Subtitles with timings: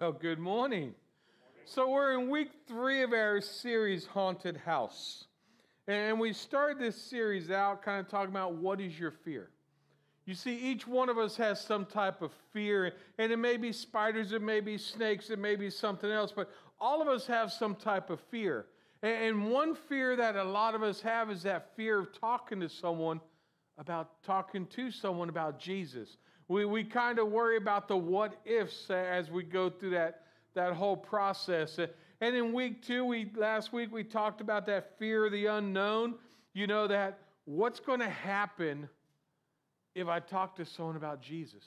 [0.00, 0.94] Well, good morning.
[1.66, 5.26] So, we're in week three of our series, Haunted House.
[5.88, 9.50] And we started this series out kind of talking about what is your fear.
[10.24, 13.72] You see, each one of us has some type of fear, and it may be
[13.72, 17.52] spiders, it may be snakes, it may be something else, but all of us have
[17.52, 18.64] some type of fear.
[19.02, 22.70] And one fear that a lot of us have is that fear of talking to
[22.70, 23.20] someone
[23.76, 26.16] about talking to someone about Jesus.
[26.50, 30.22] We, we kind of worry about the what ifs as we go through that,
[30.54, 31.78] that whole process.
[31.78, 36.16] And in week two, we last week we talked about that fear of the unknown.
[36.52, 38.88] You know that what's going to happen
[39.94, 41.62] if I talk to someone about Jesus?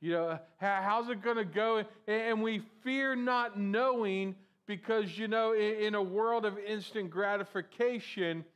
[0.00, 1.84] You know, how's it going to go?
[2.08, 8.46] And we fear not knowing because, you know, in a world of instant gratification,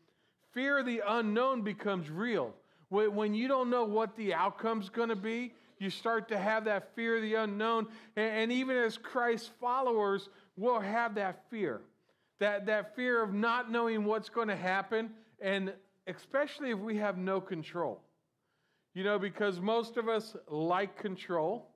[0.54, 2.54] fear of the unknown becomes real.
[2.94, 6.94] When you don't know what the outcome's going to be, you start to have that
[6.94, 7.88] fear of the unknown.
[8.16, 11.80] And even as Christ followers, we'll have that fear.
[12.38, 15.72] That, that fear of not knowing what's going to happen, and
[16.06, 18.00] especially if we have no control.
[18.94, 21.68] You know, because most of us like control,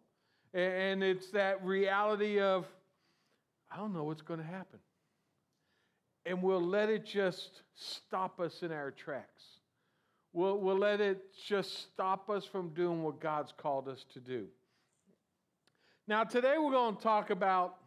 [0.54, 2.64] and it's that reality of,
[3.72, 4.78] I don't know what's going to happen.
[6.24, 9.42] And we'll let it just stop us in our tracks.
[10.38, 14.46] We'll, we'll let it just stop us from doing what God's called us to do.
[16.06, 17.78] Now, today we're going to talk about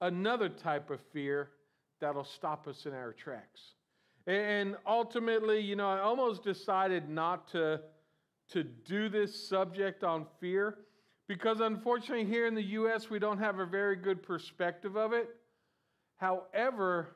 [0.00, 1.50] another type of fear
[2.00, 3.60] that'll stop us in our tracks.
[4.26, 7.82] And ultimately, you know, I almost decided not to,
[8.50, 10.78] to do this subject on fear
[11.28, 15.28] because unfortunately, here in the U.S., we don't have a very good perspective of it.
[16.16, 17.14] However,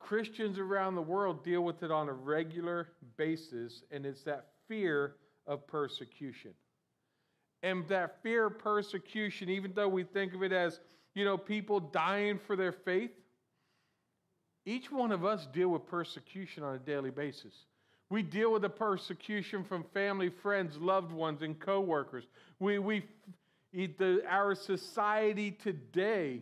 [0.00, 5.14] Christians around the world deal with it on a regular basis, and it's that fear
[5.46, 6.52] of persecution.
[7.62, 10.80] And that fear of persecution, even though we think of it as,
[11.14, 13.10] you know, people dying for their faith,
[14.64, 17.54] each one of us deal with persecution on a daily basis.
[18.08, 22.24] We deal with the persecution from family, friends, loved ones, and coworkers.
[22.58, 23.04] We, we,
[23.72, 26.40] the, our society today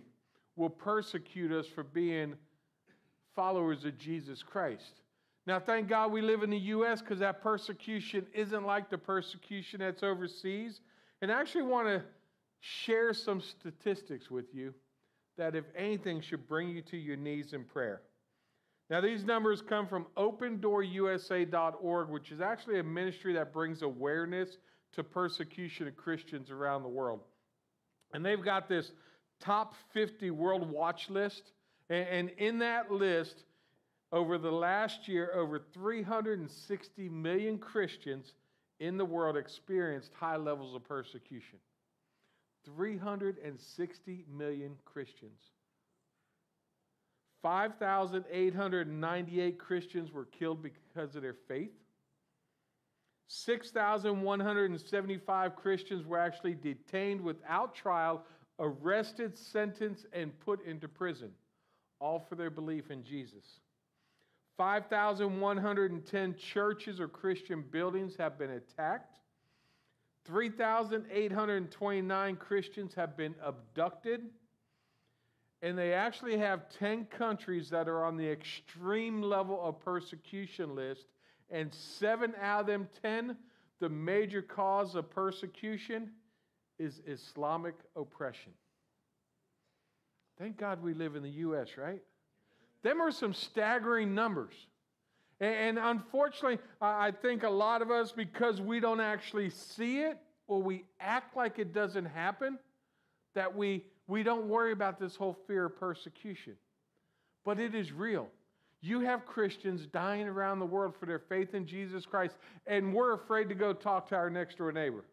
[0.57, 2.35] will persecute us for being
[3.39, 4.95] followers of Jesus Christ.
[5.47, 7.01] Now, thank God we live in the U.S.
[7.01, 10.81] because that persecution isn't like the persecution that's overseas.
[11.23, 12.03] And I actually want to
[12.59, 14.75] share some statistics with you
[15.37, 18.01] that, if anything, should bring you to your knees in prayer.
[18.91, 24.59] Now, these numbers come from opendoorusa.org, which is actually a ministry that brings awareness
[24.95, 27.21] to persecution of Christians around the world.
[28.13, 28.91] And they've got this
[29.41, 31.53] top 50 world watch list
[31.91, 33.45] and in that list,
[34.13, 38.35] over the last year, over 360 million Christians
[38.81, 41.59] in the world experienced high levels of persecution.
[42.65, 45.41] 360 million Christians.
[47.43, 51.73] 5,898 Christians were killed because of their faith.
[53.29, 58.25] 6,175 Christians were actually detained without trial,
[58.59, 61.31] arrested, sentenced, and put into prison
[62.01, 63.61] all for their belief in Jesus.
[64.57, 69.19] 5,110 churches or Christian buildings have been attacked.
[70.27, 74.23] 3,829 Christians have been abducted.
[75.63, 81.07] And they actually have 10 countries that are on the extreme level of persecution list.
[81.51, 83.37] And seven out of them 10,
[83.81, 86.11] the major cause of persecution
[86.79, 88.53] is Islamic oppression.
[90.39, 92.01] Thank God we live in the U.S., right?
[92.83, 94.55] Them are some staggering numbers.
[95.41, 100.63] And unfortunately, I think a lot of us, because we don't actually see it or
[100.63, 102.59] we act like it doesn't happen,
[103.35, 106.55] that we, we don't worry about this whole fear of persecution.
[107.45, 108.29] But it is real.
[108.81, 112.37] You have Christians dying around the world for their faith in Jesus Christ,
[112.67, 115.05] and we're afraid to go talk to our next door neighbor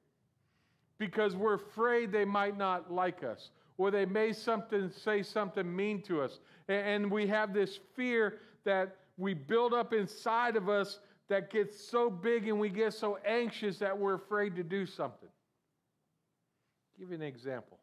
[0.98, 6.02] because we're afraid they might not like us or they may something, say something mean
[6.04, 6.40] to us.
[6.68, 12.10] And we have this fear that we build up inside of us that gets so
[12.10, 15.30] big and we get so anxious that we're afraid to do something.
[15.30, 17.80] I'll give you an example.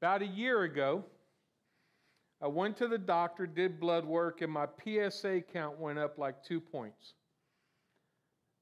[0.00, 1.04] About a year ago,
[2.40, 6.44] I went to the doctor, did blood work, and my PSA count went up like
[6.44, 7.14] two points.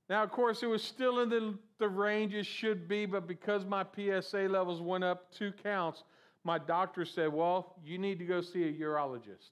[0.08, 3.64] Now, of course, it was still in the, the range it should be, but because
[3.64, 6.05] my PSA levels went up two counts,
[6.44, 9.50] my doctor said, Well, you need to go see a urologist.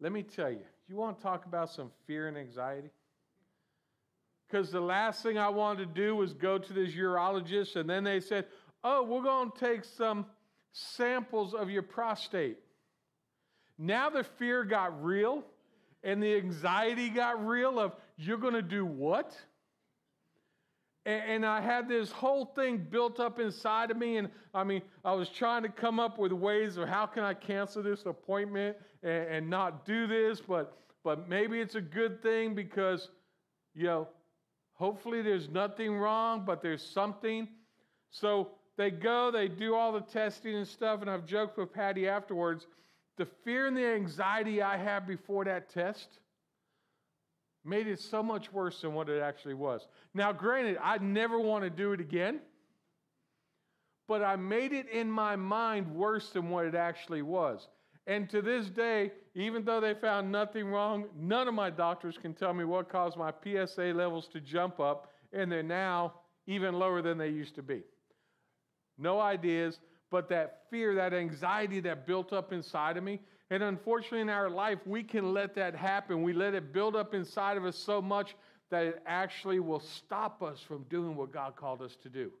[0.00, 2.90] Let me tell you, you want to talk about some fear and anxiety?
[4.48, 8.04] Because the last thing I wanted to do was go to this urologist, and then
[8.04, 8.46] they said,
[8.84, 10.26] oh, we're going to take some
[10.72, 12.58] samples of your prostate.
[13.78, 15.44] Now the fear got real
[16.04, 19.36] and the anxiety got real of you're going to do what?
[21.04, 24.18] And, I had this whole thing built up inside of me.
[24.18, 27.34] And I mean, I was trying to come up with ways of how can I
[27.34, 32.54] cancel this appointment and, and not do this, but but maybe it's a good thing
[32.54, 33.08] because,
[33.74, 34.08] you know,
[34.74, 37.48] hopefully there's nothing wrong, but there's something.
[38.10, 42.08] So they go, they do all the testing and stuff, and I've joked with Patty
[42.08, 42.66] afterwards.
[43.16, 46.20] The fear and the anxiety I had before that test
[47.64, 49.86] made it so much worse than what it actually was.
[50.14, 52.40] Now, granted, I never want to do it again,
[54.08, 57.68] but I made it in my mind worse than what it actually was.
[58.06, 62.34] And to this day, even though they found nothing wrong, none of my doctors can
[62.34, 66.14] tell me what caused my PSA levels to jump up, and they're now
[66.46, 67.82] even lower than they used to be.
[68.98, 69.78] No ideas,
[70.10, 73.20] but that fear, that anxiety that built up inside of me,
[73.52, 76.22] and unfortunately, in our life, we can let that happen.
[76.22, 78.34] We let it build up inside of us so much
[78.70, 82.32] that it actually will stop us from doing what God called us to do.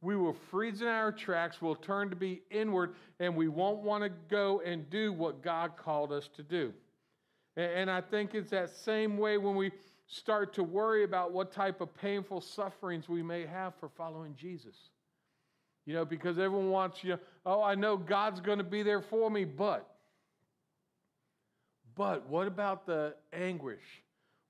[0.00, 4.02] We will freeze in our tracks, we'll turn to be inward, and we won't want
[4.04, 6.72] to go and do what God called us to do.
[7.58, 9.72] And I think it's that same way when we
[10.06, 14.76] start to worry about what type of painful sufferings we may have for following Jesus.
[15.84, 19.30] You know, because everyone wants you, oh, I know God's going to be there for
[19.30, 19.95] me, but
[21.96, 23.82] but what about the anguish?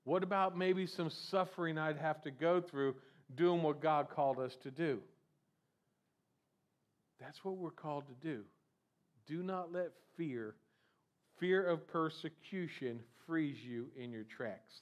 [0.03, 2.95] What about maybe some suffering I'd have to go through
[3.35, 4.99] doing what God called us to do?
[7.19, 8.43] That's what we're called to do.
[9.27, 10.55] Do not let fear,
[11.39, 14.81] fear of persecution, freeze you in your tracks.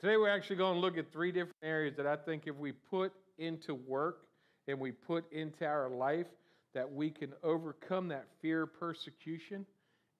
[0.00, 2.72] Today, we're actually going to look at three different areas that I think if we
[2.72, 4.26] put into work
[4.66, 6.26] and we put into our life,
[6.74, 9.64] that we can overcome that fear of persecution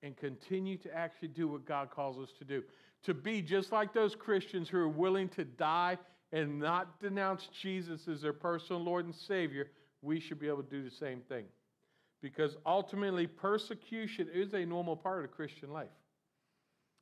[0.03, 2.63] and continue to actually do what God calls us to do.
[3.05, 5.99] To be just like those Christians who are willing to die
[6.33, 9.71] and not denounce Jesus as their personal Lord and Savior,
[10.03, 11.45] we should be able to do the same thing.
[12.21, 15.89] Because ultimately, persecution is a normal part of Christian life.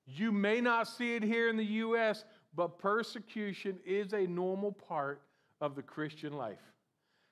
[0.06, 5.22] You may not see it here in the U.S., but persecution is a normal part
[5.60, 6.60] of the Christian life.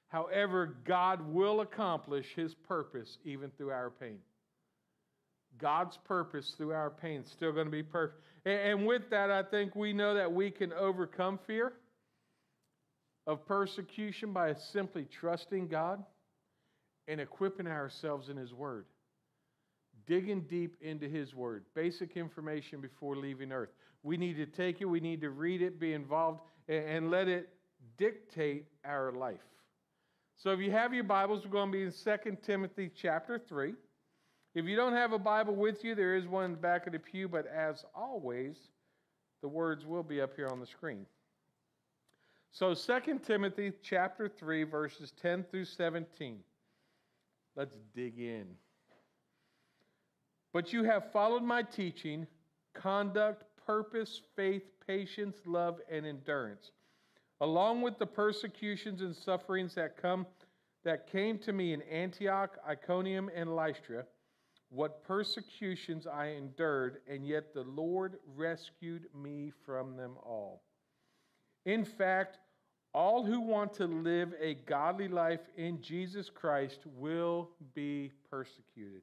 [0.08, 4.18] However, God will accomplish his purpose even through our pain.
[5.58, 8.20] God's purpose through our pain is still going to be perfect.
[8.44, 11.72] And with that, I think we know that we can overcome fear
[13.26, 16.04] of persecution by simply trusting God
[17.08, 18.86] and equipping ourselves in His Word.
[20.06, 23.70] Digging deep into His Word, basic information before leaving Earth.
[24.02, 27.48] We need to take it, we need to read it, be involved, and let it
[27.96, 29.40] dictate our life.
[30.36, 33.72] So if you have your Bibles, we're going to be in 2 Timothy chapter 3.
[34.54, 36.92] If you don't have a Bible with you, there is one in the back of
[36.92, 38.56] the pew, but as always,
[39.42, 41.06] the words will be up here on the screen.
[42.52, 46.38] So 2 Timothy chapter 3 verses 10 through 17.
[47.56, 48.46] Let's dig in.
[50.52, 52.28] But you have followed my teaching,
[52.74, 56.70] conduct, purpose, faith, patience, love, and endurance,
[57.40, 60.26] along with the persecutions and sufferings that come
[60.84, 64.04] that came to me in Antioch, Iconium, and Lystra
[64.74, 70.62] what persecutions I endured, and yet the Lord rescued me from them all.
[71.64, 72.38] In fact,
[72.92, 79.02] all who want to live a godly life in Jesus Christ will be persecuted.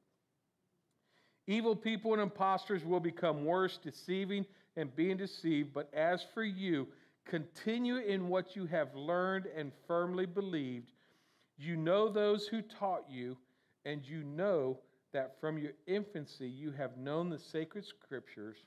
[1.48, 4.46] Evil people and impostors will become worse, deceiving
[4.78, 5.74] and being deceived.
[5.74, 6.88] But as for you,
[7.26, 10.92] continue in what you have learned and firmly believed.
[11.58, 13.38] You know those who taught you,
[13.86, 14.80] and you know
[15.14, 18.58] that from your infancy you have known the sacred scriptures,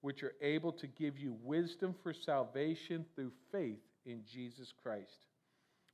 [0.00, 5.26] which are able to give you wisdom for salvation through faith in Jesus Christ.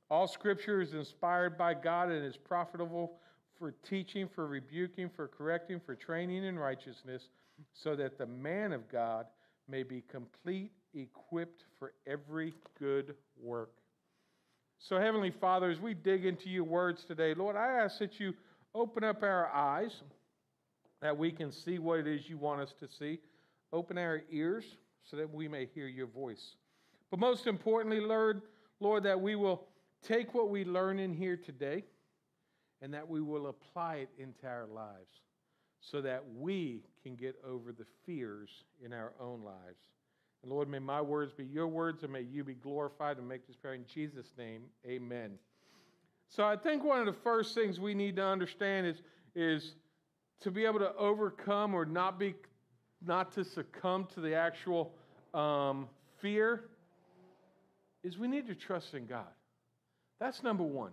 [0.09, 3.13] All scripture is inspired by God and is profitable
[3.57, 7.29] for teaching, for rebuking, for correcting, for training in righteousness,
[7.73, 9.25] so that the man of God
[9.67, 13.71] may be complete, equipped for every good work.
[14.77, 18.33] So, Heavenly Father, as we dig into your words today, Lord, I ask that you
[18.75, 20.01] Open up our eyes
[21.01, 23.19] that we can see what it is you want us to see.
[23.71, 24.65] Open our ears
[25.03, 26.57] so that we may hear your voice.
[27.09, 28.41] But most importantly, Lord,
[28.81, 29.63] Lord, that we will
[30.03, 31.85] take what we learn in here today
[32.81, 35.21] and that we will apply it into our lives
[35.79, 38.49] so that we can get over the fears
[38.83, 39.79] in our own lives.
[40.43, 43.47] And Lord, may my words be your words and may you be glorified and make
[43.47, 44.63] this prayer in Jesus' name.
[44.85, 45.37] Amen.
[46.29, 49.01] So I think one of the first things we need to understand is,
[49.35, 49.75] is
[50.41, 52.35] to be able to overcome or not be
[53.05, 54.93] not to succumb to the actual
[55.33, 55.87] um,
[56.19, 56.65] fear
[58.03, 59.27] is we need to trust in God.
[60.19, 60.91] That's number one.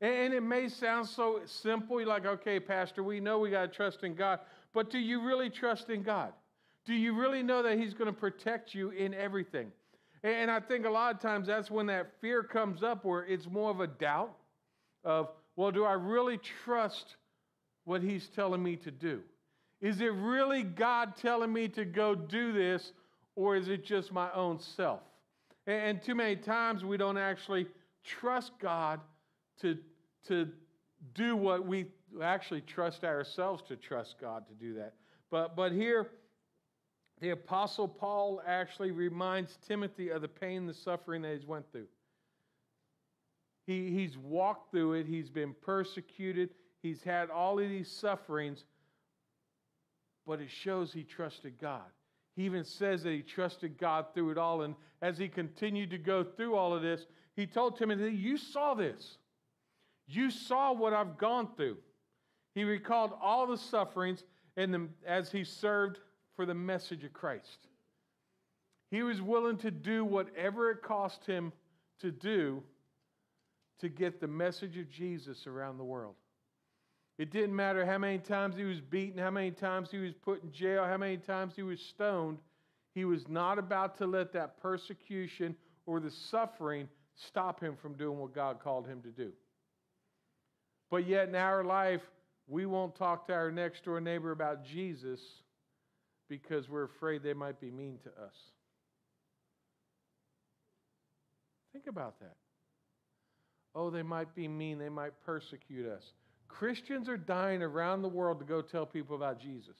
[0.00, 3.62] And, and it may sound so simple, you're like, okay, Pastor, we know we got
[3.62, 4.40] to trust in God,
[4.72, 6.32] but do you really trust in God?
[6.84, 9.70] Do you really know that He's going to protect you in everything?
[10.24, 13.24] And, and I think a lot of times that's when that fear comes up where
[13.24, 14.34] it's more of a doubt
[15.04, 17.16] of, well, do I really trust
[17.84, 19.20] what He's telling me to do?
[19.80, 22.92] Is it really God telling me to go do this,
[23.34, 25.00] or is it just my own self?
[25.66, 27.66] And, too many times we don't actually
[28.04, 29.00] trust God
[29.60, 29.78] to,
[30.26, 30.48] to
[31.14, 31.86] do what we
[32.20, 34.94] actually trust ourselves to trust God to do that.
[35.30, 36.10] But, but here,
[37.20, 41.86] the Apostle Paul actually reminds Timothy of the pain, the suffering that he's went through.
[43.66, 46.50] He, he's walked through it, he's been persecuted,
[46.82, 48.64] he's had all of these sufferings,
[50.26, 51.82] but it shows he trusted God.
[52.34, 54.62] He even says that he trusted God through it all.
[54.62, 58.74] And as he continued to go through all of this, he told Timothy, You saw
[58.74, 59.18] this.
[60.06, 61.76] You saw what I've gone through.
[62.54, 64.24] He recalled all the sufferings
[64.56, 66.00] and the, as he served
[66.36, 67.68] for the message of Christ.
[68.90, 71.52] He was willing to do whatever it cost him
[72.00, 72.62] to do
[73.82, 76.14] to get the message of Jesus around the world.
[77.18, 80.42] It didn't matter how many times he was beaten, how many times he was put
[80.42, 82.38] in jail, how many times he was stoned.
[82.94, 88.18] He was not about to let that persecution or the suffering stop him from doing
[88.18, 89.32] what God called him to do.
[90.90, 92.02] But yet in our life,
[92.46, 95.20] we won't talk to our next door neighbor about Jesus
[96.28, 98.34] because we're afraid they might be mean to us.
[101.72, 102.36] Think about that.
[103.74, 106.12] Oh, they might be mean, they might persecute us.
[106.48, 109.76] Christians are dying around the world to go tell people about Jesus.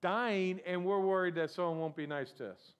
[0.00, 2.72] Dying, and we're worried that someone won't be nice to us.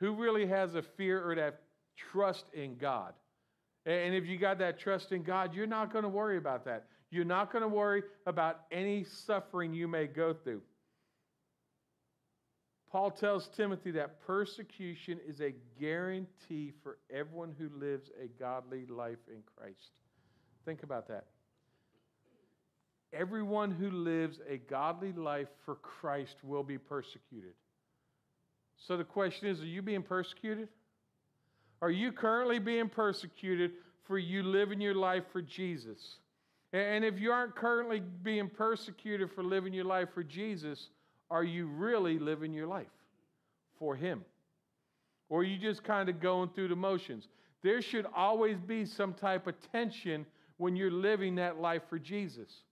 [0.00, 1.60] Who really has a fear or that
[1.96, 3.12] trust in God?
[3.84, 6.84] And if you got that trust in God, you're not going to worry about that.
[7.10, 10.62] You're not going to worry about any suffering you may go through.
[12.90, 19.18] Paul tells Timothy that persecution is a guarantee for everyone who lives a godly life
[19.28, 19.90] in Christ.
[20.64, 21.26] Think about that.
[23.12, 27.52] Everyone who lives a godly life for Christ will be persecuted.
[28.76, 30.68] So the question is are you being persecuted?
[31.80, 33.72] Are you currently being persecuted
[34.04, 36.16] for you living your life for Jesus?
[36.72, 40.88] And if you aren't currently being persecuted for living your life for Jesus,
[41.30, 42.86] are you really living your life
[43.78, 44.24] for Him?
[45.28, 47.28] Or are you just kind of going through the motions?
[47.62, 50.24] There should always be some type of tension
[50.56, 52.62] when you're living that life for Jesus.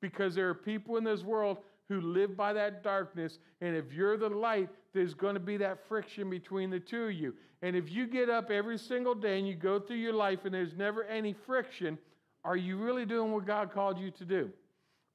[0.00, 1.58] Because there are people in this world
[1.88, 5.78] who live by that darkness, and if you're the light, there's going to be that
[5.88, 7.34] friction between the two of you.
[7.62, 10.54] And if you get up every single day and you go through your life and
[10.54, 11.98] there's never any friction,
[12.44, 14.50] are you really doing what God called you to do?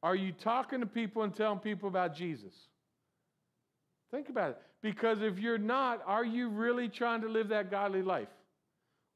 [0.04, 2.54] Are you talking to people and telling people about Jesus?
[4.12, 4.58] Think about it.
[4.82, 8.28] Because if you're not, are you really trying to live that godly life?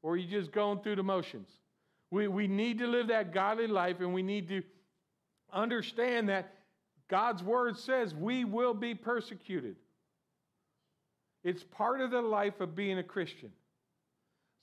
[0.02, 1.48] Or are you just going through the motions?
[2.10, 4.62] We, we need to live that godly life and we need to
[5.52, 6.54] understand that
[7.08, 9.76] God's word says we will be persecuted.
[11.44, 13.50] It's part of the life of being a Christian.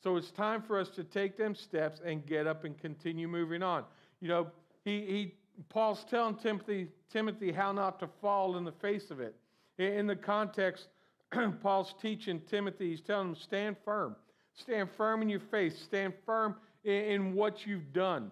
[0.04, 3.64] So it's time for us to take them steps and get up and continue moving
[3.64, 3.86] on.
[4.20, 4.48] You know,
[4.84, 5.34] he, he
[5.70, 9.36] Paul's telling Timothy, Timothy how not to fall in the face of it.
[9.78, 10.88] In the context,
[11.62, 14.16] Paul's teaching Timothy, he's telling him, stand firm.
[14.56, 15.78] Stand firm in your faith.
[15.80, 18.32] Stand firm in, what you've done.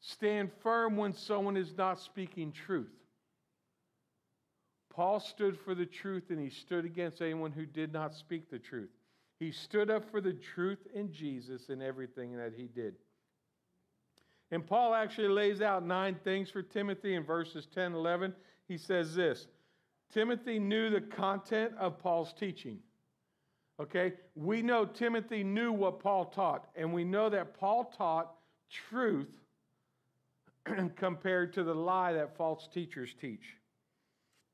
[0.00, 2.92] Stand firm when someone is not speaking truth.
[4.90, 8.58] Paul stood for the truth and he stood against anyone who did not speak the
[8.58, 8.90] truth.
[9.38, 12.94] He stood up for the truth in Jesus in everything that he did.
[14.50, 18.34] And Paul actually lays out nine things for Timothy in verses 10 11
[18.68, 19.46] he says this
[20.12, 22.78] Timothy knew the content of Paul's teaching.
[23.80, 24.14] Okay?
[24.34, 28.32] We know Timothy knew what Paul taught, and we know that Paul taught
[28.70, 29.38] truth
[30.96, 33.56] compared to the lie that false teachers teach.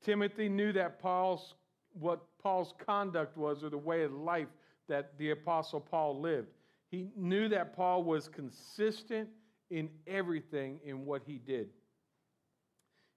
[0.03, 1.55] Timothy knew that Paul's
[1.99, 4.47] what Paul's conduct was or the way of life
[4.87, 6.47] that the apostle Paul lived.
[6.89, 9.29] He knew that Paul was consistent
[9.69, 11.69] in everything in what he did.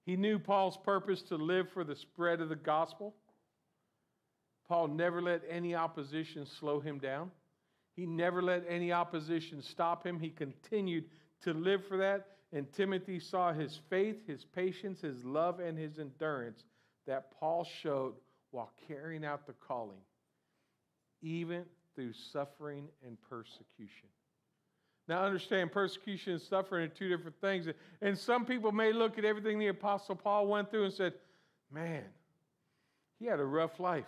[0.07, 3.13] He knew Paul's purpose to live for the spread of the gospel.
[4.65, 7.29] Paul never let any opposition slow him down.
[7.93, 10.17] He never let any opposition stop him.
[10.17, 11.09] He continued
[11.43, 12.27] to live for that.
[12.53, 16.63] And Timothy saw his faith, his patience, his love, and his endurance
[17.05, 18.13] that Paul showed
[18.51, 19.99] while carrying out the calling,
[21.21, 24.07] even through suffering and persecution.
[25.07, 27.67] Now, understand, persecution and suffering are two different things.
[28.01, 31.13] And some people may look at everything the Apostle Paul went through and said,
[31.71, 32.03] man,
[33.19, 34.05] he had a rough life.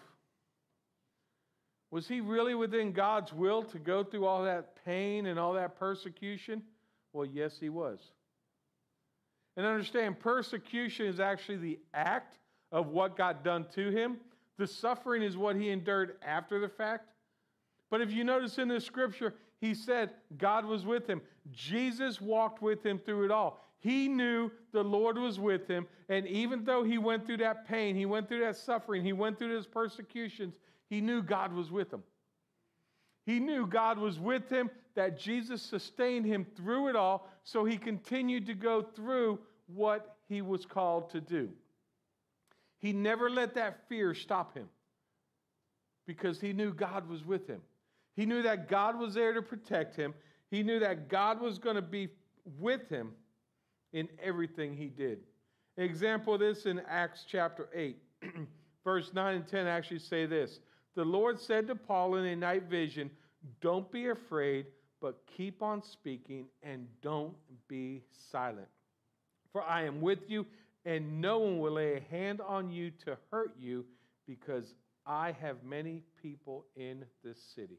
[1.91, 5.79] Was he really within God's will to go through all that pain and all that
[5.79, 6.61] persecution?
[7.13, 7.99] Well, yes, he was.
[9.57, 12.37] And understand, persecution is actually the act
[12.71, 14.17] of what got done to him.
[14.57, 17.05] The suffering is what he endured after the fact.
[17.89, 21.21] But if you notice in the scripture, he said God was with him.
[21.51, 23.65] Jesus walked with him through it all.
[23.79, 25.87] He knew the Lord was with him.
[26.09, 29.37] And even though he went through that pain, he went through that suffering, he went
[29.37, 30.55] through those persecutions,
[30.89, 32.03] he knew God was with him.
[33.25, 37.77] He knew God was with him, that Jesus sustained him through it all, so he
[37.77, 41.49] continued to go through what he was called to do.
[42.79, 44.67] He never let that fear stop him
[46.07, 47.61] because he knew God was with him.
[48.19, 50.13] He knew that God was there to protect him.
[50.51, 52.09] He knew that God was going to be
[52.59, 53.13] with him
[53.93, 55.19] in everything he did.
[55.77, 57.95] example of this in Acts chapter 8,
[58.83, 60.59] verse 9 and 10 actually say this
[60.95, 63.09] The Lord said to Paul in a night vision,
[63.61, 64.65] Don't be afraid,
[64.99, 67.35] but keep on speaking and don't
[67.69, 68.67] be silent.
[69.53, 70.45] For I am with you,
[70.83, 73.85] and no one will lay a hand on you to hurt you,
[74.27, 74.73] because
[75.05, 77.77] I have many people in this city.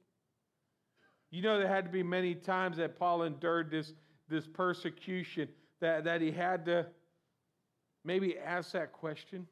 [1.30, 3.92] You know, there had to be many times that Paul endured this,
[4.28, 5.49] this persecution
[5.80, 6.87] that, that he had to
[8.05, 9.46] maybe ask that question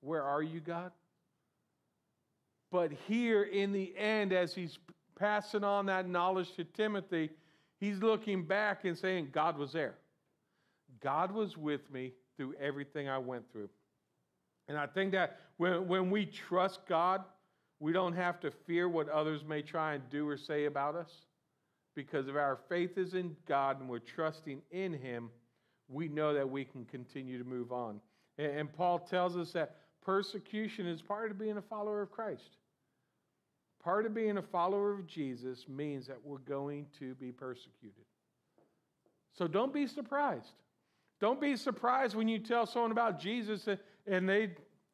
[0.00, 0.92] Where are you, God?
[2.70, 4.78] But here in the end, as he's
[5.18, 7.30] passing on that knowledge to Timothy,
[7.80, 9.96] he's looking back and saying, God was there.
[11.00, 13.68] God was with me through everything I went through.
[14.68, 17.24] And I think that when, when we trust God,
[17.80, 21.10] we don't have to fear what others may try and do or say about us.
[21.94, 25.30] Because if our faith is in God and we're trusting in Him,
[25.88, 28.00] we know that we can continue to move on.
[28.36, 32.56] And, Paul tells us that persecution is part of being a follower of Christ.
[33.82, 38.04] Part of being a follower of Jesus means that we're going to be persecuted.
[39.36, 40.52] So don't be surprised.
[41.20, 43.68] Don't be surprised when you tell someone about Jesus
[44.06, 44.50] and they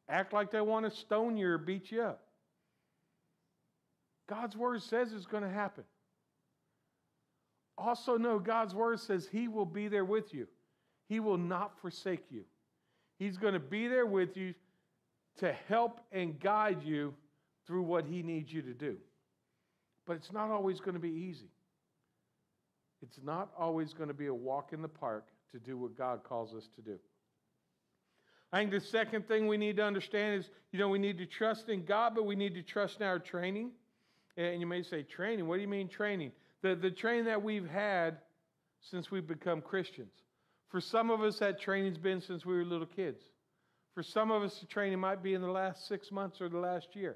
[0.09, 2.24] act like they want to stone you or beat you up.
[4.27, 5.83] God's word says it's going to happen.
[7.77, 10.47] Also, know God's word says He will be there with you,
[11.07, 12.43] He will not forsake you.
[13.17, 14.53] He's going to be there with you
[15.37, 17.13] to help and guide you
[17.65, 18.97] through what He needs you to do.
[20.05, 21.49] But it's not always going to be easy.
[23.01, 26.23] It's not always going to be a walk in the park to do what God
[26.23, 26.97] calls us to do.
[28.51, 31.25] I think the second thing we need to understand is, you know, we need to
[31.25, 33.71] trust in God, but we need to trust in our training.
[34.37, 35.47] And you may say, training?
[35.47, 36.31] What do you mean training?
[36.61, 38.17] The, the training that we've had
[38.81, 40.13] since we've become Christians.
[40.69, 43.21] For some of us, that training's been since we were little kids.
[43.93, 46.57] For some of us, the training might be in the last six months or the
[46.57, 47.15] last year.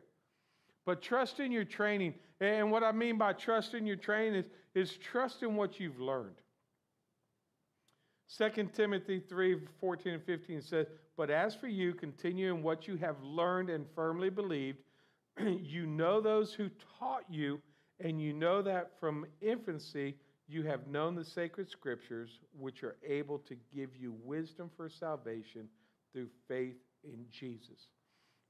[0.86, 2.14] But trust in your training.
[2.40, 6.00] And what I mean by trust in your training is, is trust in what you've
[6.00, 6.36] learned.
[8.38, 12.96] 2 Timothy 3 14 and 15 says, But as for you, continue in what you
[12.98, 14.78] have learned and firmly believed.
[15.62, 17.62] you know those who taught you,
[18.00, 20.16] and you know that from infancy
[20.48, 25.68] you have known the sacred scriptures, which are able to give you wisdom for salvation
[26.12, 27.88] through faith in Jesus.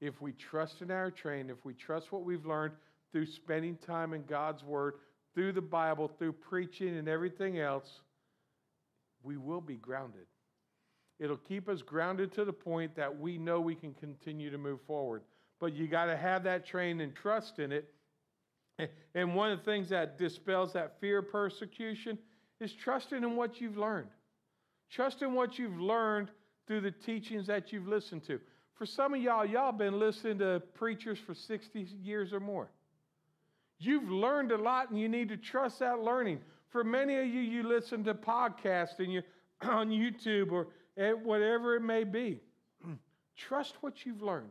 [0.00, 2.72] If we trust in our train, if we trust what we've learned
[3.12, 4.94] through spending time in God's Word,
[5.34, 8.00] through the Bible, through preaching and everything else,
[9.22, 10.26] we will be grounded.
[11.18, 14.80] It'll keep us grounded to the point that we know we can continue to move
[14.86, 15.22] forward.
[15.60, 17.92] But you got to have that train and trust in it.
[19.14, 22.18] And one of the things that dispels that fear of persecution
[22.60, 24.08] is trusting in what you've learned.
[24.90, 26.30] Trust in what you've learned
[26.66, 28.40] through the teachings that you've listened to.
[28.74, 32.70] For some of y'all, y'all been listening to preachers for 60 years or more.
[33.78, 36.40] You've learned a lot and you need to trust that learning.
[36.70, 39.24] For many of you, you listen to podcasts and you're
[39.62, 40.68] on YouTube or
[41.22, 42.40] whatever it may be.
[43.36, 44.50] Trust what you've learned.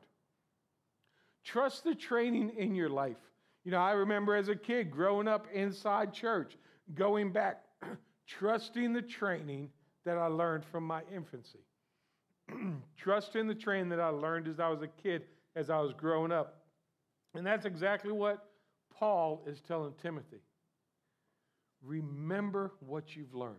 [1.44, 3.18] Trust the training in your life.
[3.64, 6.58] You know, I remember as a kid growing up inside church,
[6.96, 7.62] going back,
[8.28, 9.70] trusting the training
[10.06, 11.60] that I learned from my infancy.
[12.98, 15.24] Trusting the training that I learned as I was a kid,
[15.56, 16.64] as I was growing up.
[17.36, 18.50] And that's exactly what
[18.92, 20.42] Paul is telling Timothy.
[21.84, 23.56] Remember what you've learned.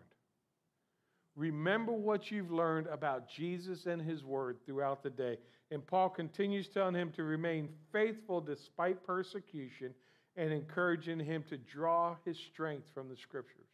[1.36, 5.38] Remember what you've learned about Jesus and his word throughout the day.
[5.70, 9.94] And Paul continues telling him to remain faithful despite persecution
[10.36, 13.66] and encouraging him to draw his strength from the scriptures.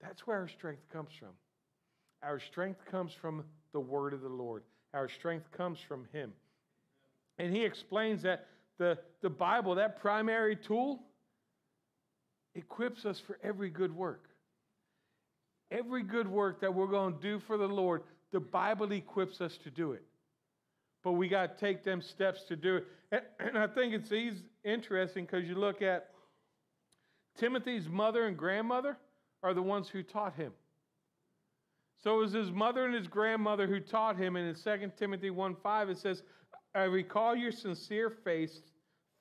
[0.00, 1.30] That's where our strength comes from.
[2.22, 4.62] Our strength comes from the word of the Lord,
[4.94, 6.32] our strength comes from him.
[7.38, 8.46] And he explains that
[8.78, 11.00] the, the Bible, that primary tool,
[12.54, 14.28] equips us for every good work.
[15.70, 19.58] Every good work that we're going to do for the Lord, the Bible equips us
[19.64, 20.04] to do it.
[21.02, 22.86] But we got to take them steps to do it.
[23.40, 24.12] And, I think it's
[24.64, 26.10] interesting because you look at
[27.36, 28.96] Timothy's mother and grandmother
[29.42, 30.52] are the ones who taught him.
[32.02, 34.36] So it was his mother and his grandmother who taught him.
[34.36, 36.22] And in 2 Timothy 1 5, it says,
[36.74, 38.60] I recall your sincere faith,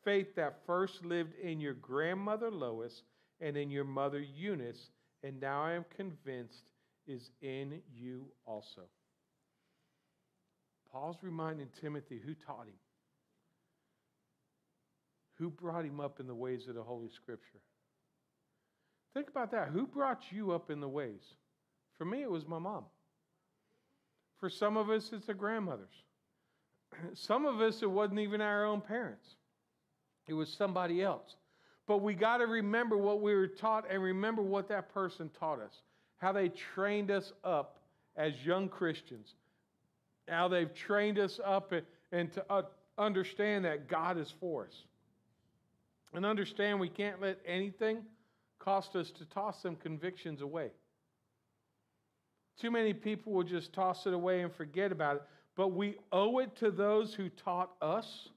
[0.03, 3.03] faith that first lived in your grandmother Lois
[3.39, 4.89] and in your mother Eunice
[5.23, 6.63] and now I am convinced
[7.07, 8.81] is in you also.
[10.91, 12.79] Paul's reminding Timothy who taught him,
[15.35, 17.59] who brought him up in the ways of the Holy Scripture.
[19.13, 19.69] Think about that.
[19.69, 21.21] Who brought you up in the ways?
[21.97, 22.85] For me, it was my mom.
[24.39, 25.93] For some of us, it's the grandmothers.
[27.13, 29.35] Some of us, it wasn't even our own parents,
[30.27, 31.35] it was somebody else.
[31.87, 35.59] But we got to remember what we were taught and remember what that person taught
[35.59, 35.73] us,
[36.17, 37.79] how they trained us up
[38.15, 39.35] as young Christians,
[40.31, 41.73] how they've trained us up
[42.11, 42.63] and, to uh,
[42.97, 44.85] understand that God is for us.
[46.13, 47.99] And understand we can't let anything
[48.59, 50.71] cost us to toss some convictions away.
[52.59, 55.23] Too many people will just toss it away and forget about it,
[55.55, 58.29] but we owe it to those who taught us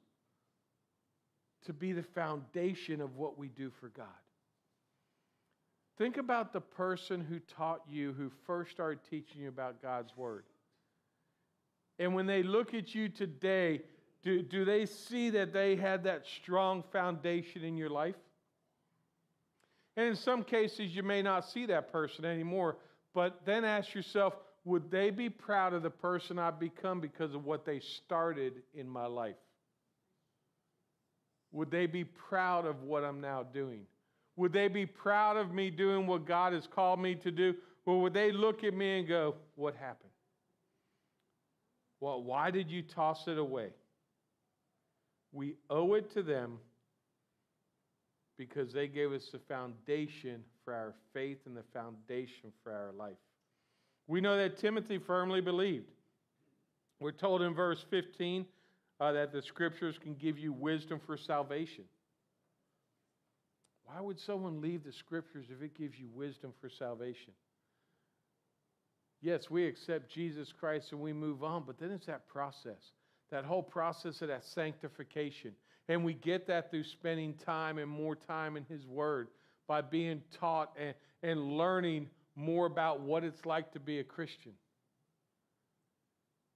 [1.67, 4.07] to be the foundation of what we do for God.
[5.97, 10.45] Think about the person who taught you, who first started teaching you about God's Word.
[11.99, 13.83] And when they look at you today,
[14.23, 18.17] do, do they see that they had that strong foundation in your life?
[19.97, 22.79] And in some cases, you may not see that person anymore,
[23.15, 27.45] but then ask yourself would they be proud of the person I've become because of
[27.45, 29.37] what they started in my life?
[31.53, 33.83] Would they be proud of what I'm now doing?
[34.37, 37.55] Would they be proud of me doing what God has called me to do?
[37.85, 40.11] Or would they look at me and go, What happened?
[42.01, 43.71] Well, why did you toss it away?
[45.33, 46.59] We owe it to them
[48.37, 53.17] because they gave us the foundation for our faith and the foundation for our life.
[54.07, 55.91] We know that Timothy firmly believed.
[57.01, 58.47] We're told in verse 15
[59.01, 61.85] uh, that the scriptures can give you wisdom for salvation.
[63.85, 67.33] Why would someone leave the scriptures if it gives you wisdom for salvation?
[69.21, 72.93] Yes, we accept Jesus Christ and we move on, but then it's that process,
[73.31, 75.53] that whole process of that sanctification.
[75.89, 79.29] And we get that through spending time and more time in His Word
[79.67, 84.53] by being taught and, and learning more about what it's like to be a Christian.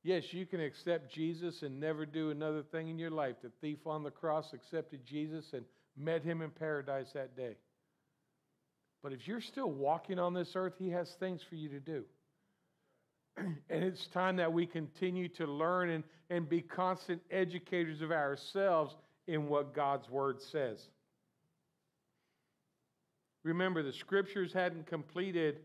[0.02, 3.36] Yes, you can accept Jesus and never do another thing in your life.
[3.42, 5.64] The thief on the cross accepted Jesus and
[5.96, 7.56] met him in paradise that day.
[9.02, 12.04] But if you're still walking on this earth, he has things for you to do.
[13.70, 18.96] And it's time that we continue to learn and, and be constant educators of ourselves
[19.26, 20.88] in what God's word says.
[23.44, 25.60] Remember, the scriptures hadn't completed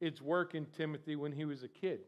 [0.00, 2.00] its work in Timothy when he was a kid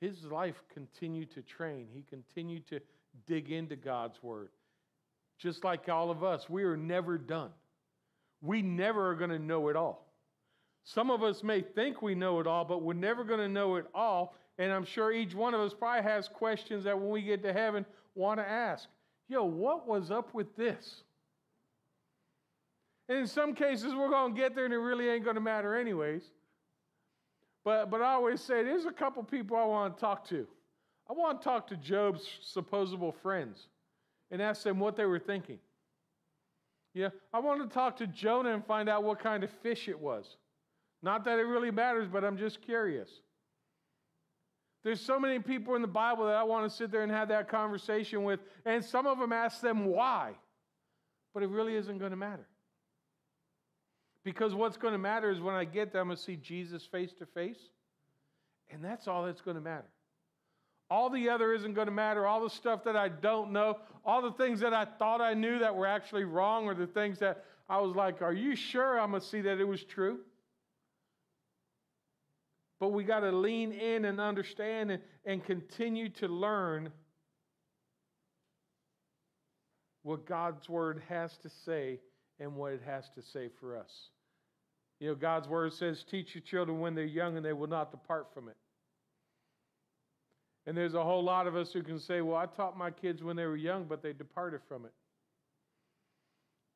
[0.00, 1.86] his life continued to train.
[1.92, 2.80] He continued to
[3.26, 4.48] dig into God's word.
[5.38, 7.50] Just like all of us, we are never done.
[8.40, 10.09] We never are going to know it all.
[10.92, 13.76] Some of us may think we know it all, but we're never going to know
[13.76, 14.34] it all.
[14.58, 17.52] And I'm sure each one of us probably has questions that when we get to
[17.52, 18.88] heaven want to ask.
[19.28, 21.04] Yo, what was up with this?
[23.08, 25.40] And in some cases, we're going to get there and it really ain't going to
[25.40, 26.24] matter, anyways.
[27.64, 30.44] But, but I always say there's a couple people I want to talk to.
[31.08, 33.68] I want to talk to Job's supposable friends
[34.32, 35.60] and ask them what they were thinking.
[36.94, 39.98] Yeah, I want to talk to Jonah and find out what kind of fish it
[40.00, 40.34] was.
[41.02, 43.08] Not that it really matters, but I'm just curious.
[44.82, 47.28] There's so many people in the Bible that I want to sit there and have
[47.28, 50.32] that conversation with, and some of them ask them why,
[51.34, 52.46] but it really isn't going to matter.
[54.24, 56.84] Because what's going to matter is when I get there, I'm going to see Jesus
[56.84, 57.58] face to face.
[58.70, 59.88] And that's all that's going to matter.
[60.90, 62.26] All the other isn't going to matter.
[62.26, 65.58] All the stuff that I don't know, all the things that I thought I knew
[65.60, 69.10] that were actually wrong, or the things that I was like, Are you sure I'm
[69.10, 70.20] going to see that it was true?
[72.80, 76.90] But we got to lean in and understand and, and continue to learn
[80.02, 82.00] what God's word has to say
[82.40, 84.08] and what it has to say for us.
[84.98, 87.90] You know, God's word says, Teach your children when they're young and they will not
[87.90, 88.56] depart from it.
[90.66, 93.22] And there's a whole lot of us who can say, Well, I taught my kids
[93.22, 94.92] when they were young, but they departed from it.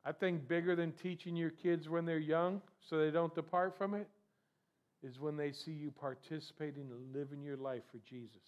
[0.04, 3.94] I think bigger than teaching your kids when they're young so they don't depart from
[3.94, 4.06] it
[5.04, 8.40] is when they see you participating and living your life for Jesus.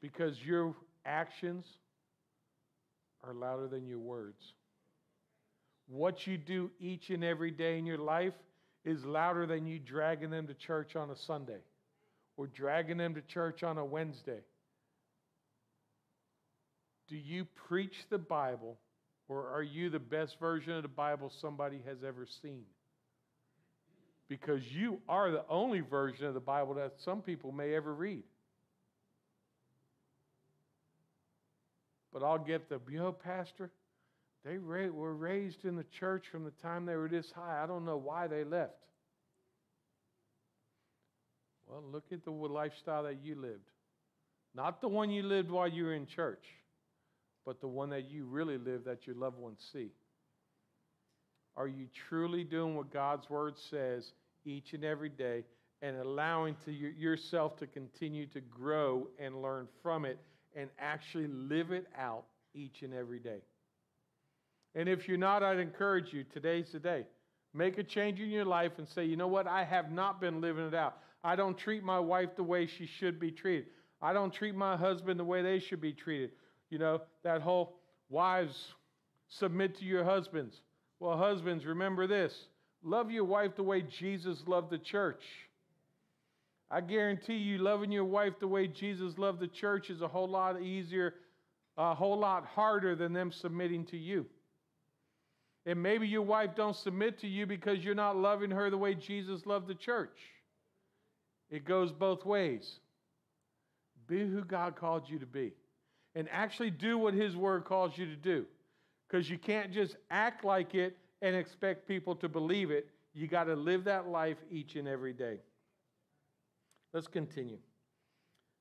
[0.00, 0.74] Because your
[1.06, 1.64] actions
[3.24, 4.42] are louder than your words.
[5.86, 8.34] What you do each and every day in your life
[8.84, 11.60] is louder than you dragging them to church on a Sunday
[12.36, 14.40] or dragging them to church on a Wednesday.
[17.08, 18.76] Do you preach the Bible
[19.28, 22.64] or are you the best version of the Bible somebody has ever seen?
[24.28, 28.22] Because you are the only version of the Bible that some people may ever read.
[32.12, 33.70] But I'll get the, you know, Pastor,
[34.44, 37.62] they were raised in the church from the time they were this high.
[37.62, 38.84] I don't know why they left.
[41.66, 43.70] Well, look at the lifestyle that you lived.
[44.54, 46.44] Not the one you lived while you were in church,
[47.44, 49.90] but the one that you really live that your loved ones see.
[51.58, 54.12] Are you truly doing what God's word says
[54.44, 55.42] each and every day
[55.82, 60.20] and allowing to yourself to continue to grow and learn from it
[60.54, 63.40] and actually live it out each and every day?
[64.76, 67.04] And if you're not, I'd encourage you today's the day.
[67.52, 69.48] Make a change in your life and say, you know what?
[69.48, 70.98] I have not been living it out.
[71.24, 73.66] I don't treat my wife the way she should be treated.
[74.00, 76.30] I don't treat my husband the way they should be treated.
[76.70, 78.74] You know, that whole wives
[79.28, 80.60] submit to your husbands.
[81.00, 82.46] Well, husbands, remember this
[82.82, 85.22] love your wife the way Jesus loved the church.
[86.70, 90.28] I guarantee you, loving your wife the way Jesus loved the church is a whole
[90.28, 91.14] lot easier,
[91.78, 94.26] a whole lot harder than them submitting to you.
[95.64, 98.94] And maybe your wife don't submit to you because you're not loving her the way
[98.94, 100.18] Jesus loved the church.
[101.50, 102.80] It goes both ways.
[104.06, 105.52] Be who God called you to be
[106.14, 108.46] and actually do what His Word calls you to do.
[109.08, 112.88] Because you can't just act like it and expect people to believe it.
[113.14, 115.38] You got to live that life each and every day.
[116.92, 117.58] Let's continue.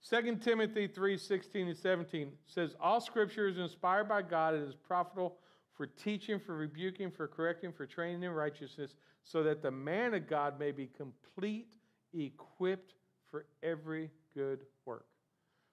[0.10, 4.76] 2 Timothy 3 16 and 17 says, All scripture is inspired by God and is
[4.76, 5.38] profitable
[5.74, 10.28] for teaching, for rebuking, for correcting, for training in righteousness, so that the man of
[10.28, 11.76] God may be complete
[12.14, 12.94] equipped
[13.30, 15.06] for every good work.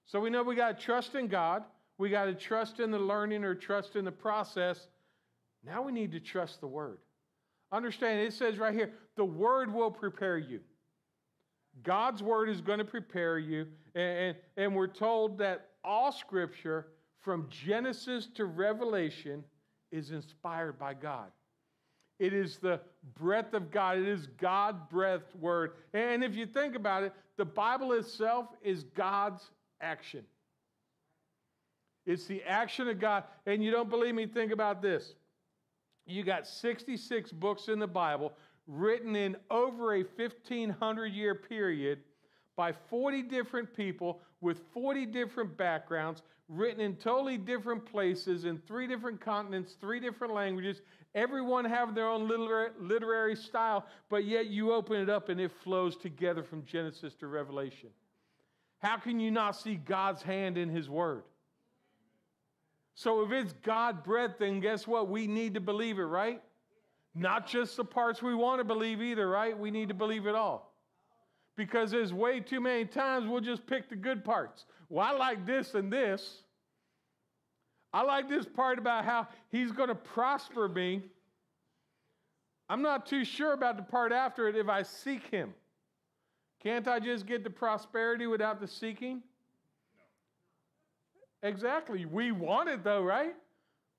[0.05, 1.63] So we know we got to trust in God.
[1.97, 4.87] We got to trust in the learning or trust in the process.
[5.65, 6.99] Now we need to trust the Word.
[7.71, 10.59] Understand, it says right here the Word will prepare you.
[11.83, 13.67] God's Word is going to prepare you.
[13.95, 16.87] And, and, and we're told that all Scripture,
[17.21, 19.43] from Genesis to Revelation,
[19.91, 21.31] is inspired by God.
[22.19, 22.79] It is the
[23.15, 23.97] breath of God.
[23.97, 25.71] It is God breathed word.
[25.93, 29.41] And if you think about it, the Bible itself is God's
[29.81, 30.23] action.
[32.05, 33.23] It's the action of God.
[33.45, 34.27] And you don't believe me?
[34.27, 35.15] Think about this.
[36.05, 38.33] You got 66 books in the Bible
[38.67, 41.99] written in over a 1500 year period
[42.55, 48.87] by 40 different people with 40 different backgrounds, written in totally different places in three
[48.87, 50.81] different continents, three different languages,
[51.15, 55.95] Everyone have their own literary style, but yet you open it up and it flows
[55.95, 57.89] together from Genesis to Revelation.
[58.79, 61.23] How can you not see God's hand in His Word?
[62.95, 65.09] So if it's God breath, then guess what?
[65.09, 66.41] We need to believe it, right?
[67.13, 69.57] Not just the parts we want to believe either, right?
[69.57, 70.73] We need to believe it all.
[71.57, 74.65] Because there's way too many times we'll just pick the good parts.
[74.89, 76.43] Well, I like this and this.
[77.93, 81.01] I like this part about how he's going to prosper me.
[82.69, 85.53] I'm not too sure about the part after it if I seek him.
[86.61, 89.21] Can't I just get the prosperity without the seeking?
[91.45, 92.05] Exactly.
[92.05, 93.35] We want it though, right?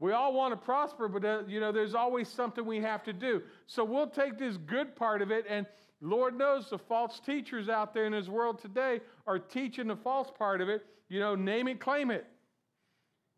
[0.01, 3.13] We all want to prosper, but uh, you know, there's always something we have to
[3.13, 3.41] do.
[3.67, 5.65] So we'll take this good part of it, and
[6.01, 10.29] Lord knows the false teachers out there in this world today are teaching the false
[10.37, 10.85] part of it.
[11.09, 12.27] You know, name it, claim it.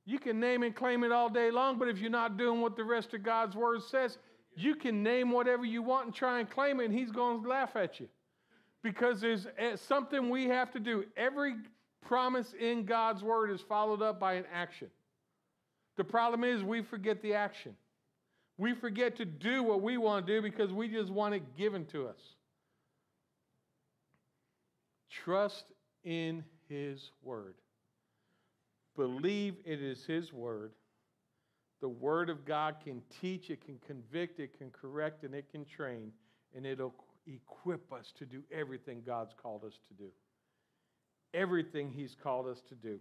[0.06, 2.76] You can name and claim it all day long, but if you're not doing what
[2.76, 4.16] the rest of God's word says,
[4.56, 7.48] you can name whatever you want and try and claim it, and he's going to
[7.48, 8.08] laugh at you.
[8.82, 11.04] Because there's eh, something we have to do.
[11.14, 11.56] Every
[12.06, 14.88] promise in God's word is followed up by an action.
[15.96, 17.74] The problem is we forget the action.
[18.56, 21.86] We forget to do what we want to do because we just want it given
[21.86, 22.20] to us.
[25.10, 25.64] Trust
[26.04, 27.54] in His Word.
[28.96, 30.72] Believe it is His Word.
[31.80, 35.64] The Word of God can teach, it can convict, it can correct, and it can
[35.64, 36.12] train,
[36.54, 36.94] and it'll
[37.26, 40.10] equip us to do everything God's called us to do.
[41.34, 42.98] Everything He's called us to do.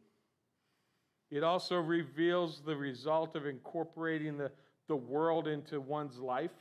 [1.30, 4.52] It also reveals the result of incorporating the,
[4.88, 6.52] the world into one's life.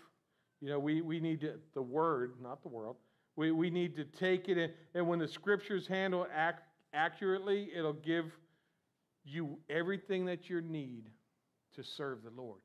[0.60, 2.96] You know, we, we need to, the word, not the world,
[3.36, 6.58] we, we need to take it, in, and when the scriptures handle it ac-
[6.94, 8.24] accurately, it'll give
[9.24, 11.10] you everything that you need
[11.74, 12.60] to serve the Lord.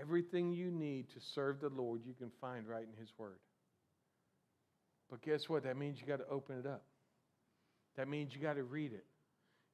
[0.00, 3.38] Everything you need to serve the Lord, you can find right in His Word.
[5.10, 5.64] But guess what?
[5.64, 6.82] That means you got to open it up.
[7.96, 9.04] That means you got to read it.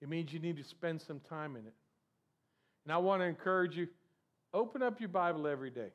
[0.01, 1.75] It means you need to spend some time in it.
[2.85, 3.89] And I want to encourage you
[4.55, 5.91] open up your Bible every day.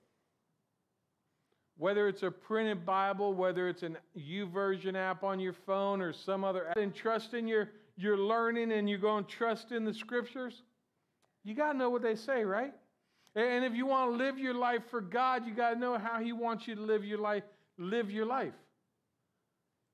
[1.78, 6.44] Whether it's a printed Bible, whether it's an YouVersion app on your phone or some
[6.44, 9.94] other app, and trust in your, your learning and you're going to trust in the
[9.94, 10.62] scriptures,
[11.44, 12.74] you got to know what they say, right?
[13.36, 16.20] And if you want to live your life for God, you got to know how
[16.20, 17.44] He wants you to live your life.
[17.80, 18.54] Live your life.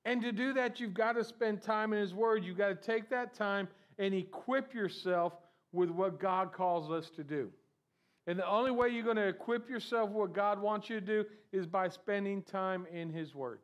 [0.05, 2.43] And to do that, you've got to spend time in His Word.
[2.43, 5.33] You've got to take that time and equip yourself
[5.71, 7.49] with what God calls us to do.
[8.27, 11.05] And the only way you're going to equip yourself with what God wants you to
[11.05, 13.59] do is by spending time in His Word.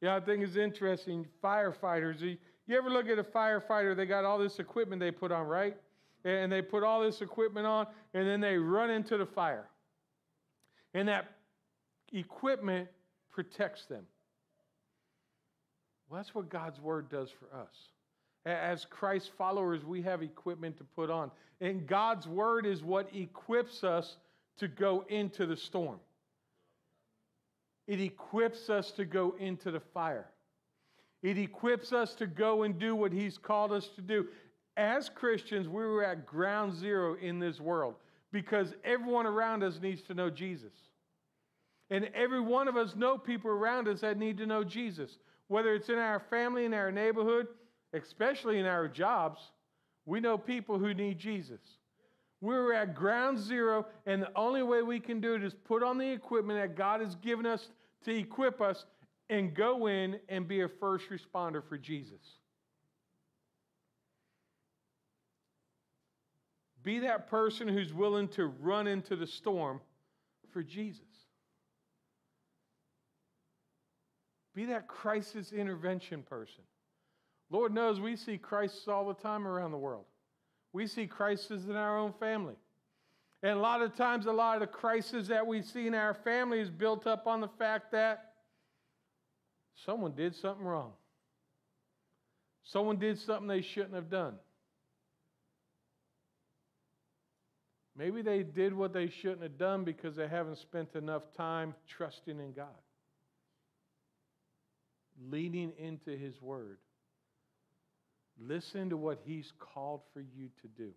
[0.00, 1.26] Yeah, I think it's interesting.
[1.42, 5.46] Firefighters, you ever look at a firefighter, they got all this equipment they put on,
[5.46, 5.76] right?
[6.24, 9.68] And they put all this equipment on, and then they run into the fire.
[10.92, 11.30] And that
[12.12, 12.88] equipment
[13.30, 14.04] protects them.
[16.08, 17.88] Well, that's what God's Word does for us.
[18.46, 21.32] As Christ followers, we have equipment to put on.
[21.60, 24.18] And God's word is what equips us
[24.58, 25.98] to go into the storm.
[27.88, 30.26] It equips us to go into the fire.
[31.22, 34.26] It equips us to go and do what He's called us to do.
[34.76, 37.94] As Christians, we were at ground zero in this world
[38.32, 40.72] because everyone around us needs to know Jesus.
[41.90, 45.74] And every one of us know people around us that need to know Jesus, whether
[45.74, 47.48] it's in our family, in our neighborhood,
[47.92, 49.40] especially in our jobs,
[50.04, 51.60] we know people who need Jesus.
[52.40, 55.98] We're at ground zero, and the only way we can do it is put on
[55.98, 57.68] the equipment that God has given us
[58.04, 58.84] to equip us
[59.30, 62.20] and go in and be a first responder for Jesus.
[66.82, 69.80] Be that person who's willing to run into the storm
[70.52, 71.02] for Jesus.
[74.56, 76.64] Be that crisis intervention person.
[77.50, 80.06] Lord knows we see crises all the time around the world.
[80.72, 82.56] We see crises in our own family.
[83.42, 86.14] And a lot of times, a lot of the crises that we see in our
[86.14, 88.32] family is built up on the fact that
[89.84, 90.92] someone did something wrong.
[92.64, 94.36] Someone did something they shouldn't have done.
[97.96, 102.40] Maybe they did what they shouldn't have done because they haven't spent enough time trusting
[102.40, 102.74] in God,
[105.30, 106.78] leaning into His Word.
[108.38, 110.92] Listen to what He's called for you to do.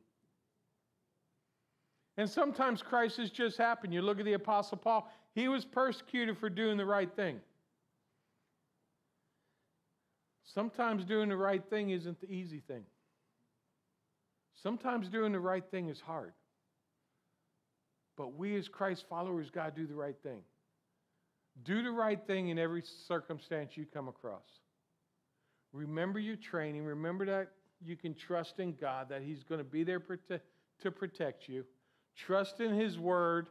[2.17, 3.93] And sometimes crises just happen.
[3.93, 7.39] You look at the Apostle Paul, he was persecuted for doing the right thing.
[10.43, 12.83] Sometimes doing the right thing isn't the easy thing.
[14.61, 16.33] Sometimes doing the right thing is hard.
[18.17, 20.39] But we as Christ followers got to do the right thing.
[21.63, 24.45] Do the right thing in every circumstance you come across.
[25.73, 26.83] Remember your training.
[26.83, 27.51] Remember that
[27.83, 30.01] you can trust in God, that He's going to be there
[30.81, 31.65] to protect you.
[32.15, 33.47] Trust in His Word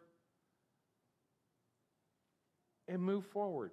[2.89, 3.73] and move forward.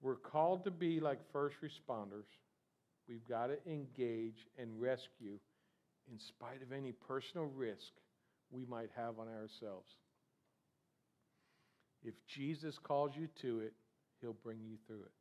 [0.00, 2.26] We're called to be like first responders.
[3.08, 5.38] We've got to engage and rescue
[6.10, 7.92] in spite of any personal risk
[8.50, 9.88] we might have on ourselves.
[12.04, 13.72] If Jesus calls you to it,
[14.20, 15.12] He'll bring you through it.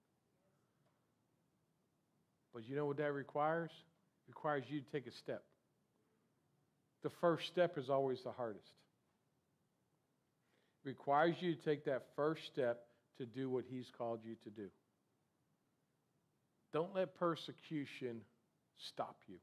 [2.53, 3.71] But you know what that requires?
[3.71, 5.43] It requires you to take a step.
[7.03, 8.71] The first step is always the hardest.
[10.83, 12.83] It requires you to take that first step
[13.17, 14.67] to do what He's called you to do.
[16.73, 18.21] Don't let persecution
[18.77, 19.37] stop you.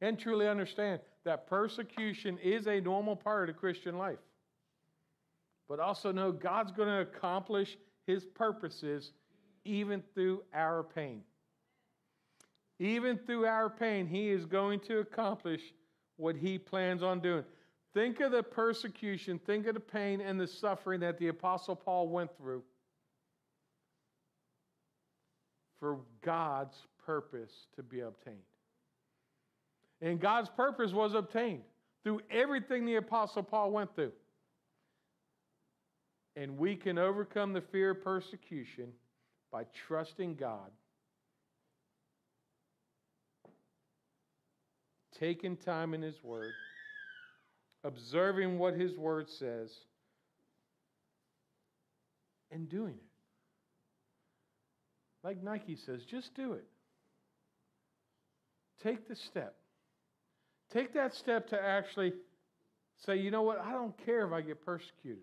[0.00, 4.18] And truly understand that persecution is a normal part of Christian life.
[5.68, 9.12] But also know God's going to accomplish His purposes
[9.64, 11.22] even through our pain.
[12.78, 15.60] Even through our pain, He is going to accomplish
[16.16, 17.44] what He plans on doing.
[17.94, 22.08] Think of the persecution, think of the pain and the suffering that the Apostle Paul
[22.08, 22.62] went through
[25.80, 28.36] for God's purpose to be obtained.
[30.02, 31.62] And God's purpose was obtained
[32.02, 34.12] through everything the Apostle Paul went through.
[36.36, 38.88] And we can overcome the fear of persecution
[39.50, 40.70] by trusting God,
[45.18, 46.52] taking time in His Word,
[47.84, 49.72] observing what His Word says,
[52.50, 53.02] and doing it.
[55.24, 56.66] Like Nike says, just do it.
[58.82, 59.56] Take the step.
[60.72, 62.12] Take that step to actually
[63.04, 63.58] say, you know what?
[63.58, 65.22] I don't care if I get persecuted.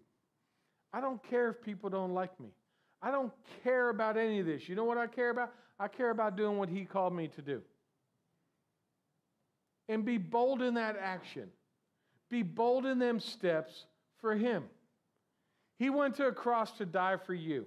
[0.93, 2.49] I don't care if people don't like me.
[3.01, 3.33] I don't
[3.63, 4.69] care about any of this.
[4.69, 5.51] You know what I care about?
[5.79, 7.61] I care about doing what He called me to do.
[9.89, 11.49] And be bold in that action.
[12.29, 13.85] Be bold in them steps
[14.21, 14.63] for Him.
[15.79, 17.65] He went to a cross to die for you.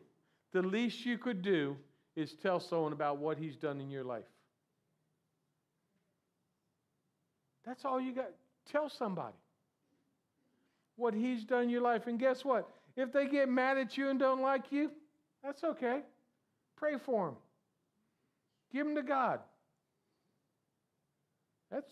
[0.52, 1.76] The least you could do
[2.14, 4.24] is tell someone about what He's done in your life.
[7.66, 8.30] That's all you got.
[8.70, 9.36] Tell somebody
[10.94, 12.06] what He's done in your life.
[12.06, 12.70] And guess what?
[12.96, 14.90] If they get mad at you and don't like you,
[15.44, 16.00] that's okay.
[16.76, 17.36] Pray for them.
[18.72, 19.40] Give them to God.
[21.70, 21.90] That's,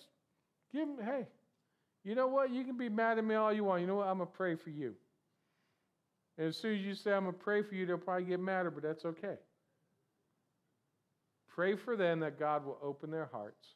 [0.73, 1.27] give them, hey,
[2.05, 2.51] you know what?
[2.51, 3.81] You can be mad at me all you want.
[3.81, 4.09] You know what?
[4.09, 4.95] I'm going to pray for you.
[6.39, 8.41] And as soon as you say, I'm going to pray for you, they'll probably get
[8.41, 9.37] madder, but that's okay.
[11.49, 13.69] Pray for them that God will open their hearts,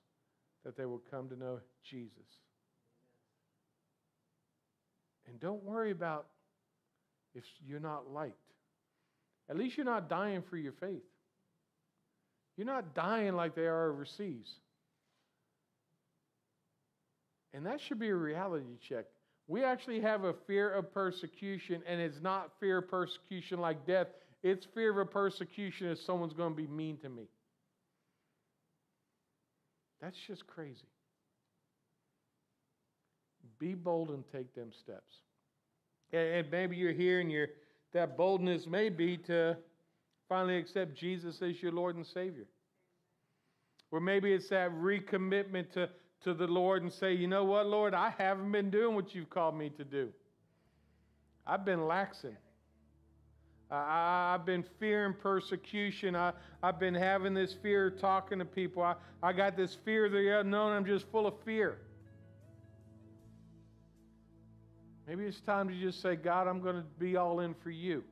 [0.65, 2.11] that they will come to know Jesus.
[5.29, 6.27] And don't worry about
[7.35, 8.37] if you're not liked.
[9.51, 11.03] At least you're not dying for your faith.
[12.57, 14.49] You're not dying like they are overseas.
[17.55, 19.07] And that should be a reality check.
[19.47, 24.09] We actually have a fear of persecution, and it's not fear of persecution like death.
[24.43, 27.25] It's fear of a persecution if someone's going to be mean to me.
[30.03, 30.87] That's just crazy.
[33.59, 35.15] Be bold and take them steps.
[36.13, 37.49] And maybe you're here and you're,
[37.93, 39.57] that boldness may be to
[40.29, 42.47] finally accept Jesus as your Lord and Savior.
[43.91, 45.89] Or maybe it's that recommitment to,
[46.25, 49.31] to the Lord and say, you know what, Lord, I haven't been doing what you've
[49.31, 50.11] called me to do.
[51.47, 52.37] I've been laxing.
[53.71, 56.17] I, have been fearing persecution.
[56.17, 56.33] I,
[56.63, 58.83] I've been having this fear of talking to people.
[58.83, 60.73] I, I got this fear of the unknown.
[60.73, 61.79] I'm just full of fear.
[65.09, 68.05] Maybe it's time to just say, God, I'm going to be all in for you.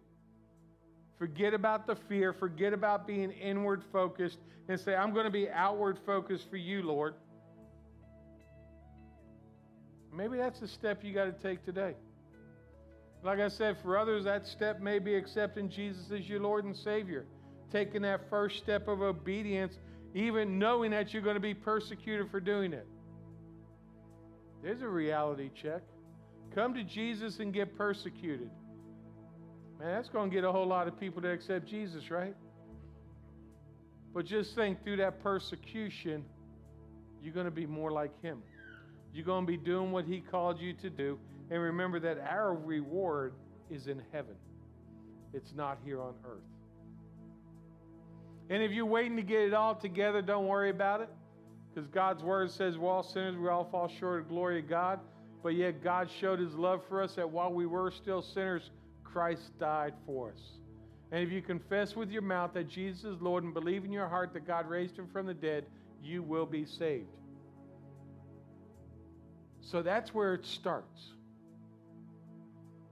[1.19, 5.51] Forget about the fear, forget about being inward focused, and say, I'm going to be
[5.51, 7.15] outward focused for you, Lord.
[10.11, 11.95] Maybe that's the step you got to take today.
[13.23, 16.75] Like I said, for others, that step may be accepting Jesus as your Lord and
[16.75, 17.27] Savior,
[17.71, 19.75] taking that first step of obedience,
[20.15, 22.87] even knowing that you're going to be persecuted for doing it.
[24.63, 25.83] There's a reality check.
[26.57, 28.49] Come to Jesus and get persecuted.
[29.79, 32.35] Man, that's going to get a whole lot of people to accept Jesus, right?
[34.15, 36.25] But just think through that persecution,
[37.23, 38.43] you're going to be more like Him.
[39.13, 41.19] You're going to be doing what He called you to do.
[41.51, 43.35] And remember that our reward
[43.71, 44.37] is in heaven,
[45.35, 46.41] it's not here on earth.
[48.49, 51.11] And if you're waiting to get it all together, don't worry about it.
[51.69, 55.01] Because God's word says, we're all sinners, we all fall short of glory of God.
[55.47, 58.73] But yet God showed his love for us that while we were still sinners,
[59.05, 60.41] Christ died for us.
[61.13, 64.09] And if you confess with your mouth that Jesus is Lord and believe in your
[64.09, 65.67] heart that God raised him from the dead,
[66.03, 67.07] you will be saved.
[69.61, 71.13] So that's where it starts.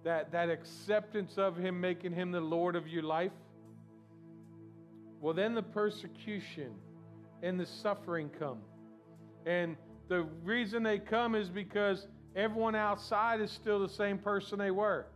[0.05, 3.33] That, that acceptance of him, making him the Lord of your life.
[5.21, 6.71] Well, then the persecution
[7.43, 8.59] and the suffering come.
[9.45, 9.77] And
[10.07, 12.07] the reason they come is because
[12.37, 15.07] Everyone outside is still the same person they were.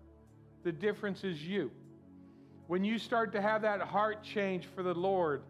[0.64, 1.70] The difference is you.
[2.68, 5.42] When you start to have that heart change for the Lord,